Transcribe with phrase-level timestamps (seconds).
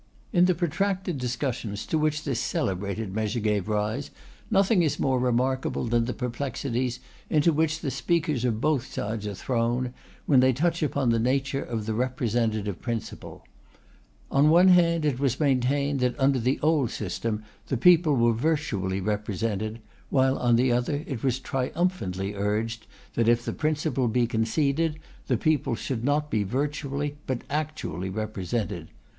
[0.33, 4.09] In the protracted discussions to which this celebrated measure gave rise,
[4.49, 9.35] nothing is more remarkable than the perplexities into which the speakers of both sides are
[9.35, 9.93] thrown,
[10.25, 13.45] when they touch upon the nature of the representative principle.
[14.31, 19.01] On one hand it was maintained, that, under the old system, the people were virtually
[19.01, 24.97] represented; while on the other, it was triumphantly urged, that if the principle be conceded,
[25.27, 28.87] the people should not be virtually, but actually, represented.